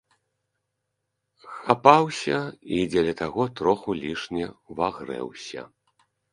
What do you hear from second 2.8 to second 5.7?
дзеля таго троху лішне ўвагрэўся.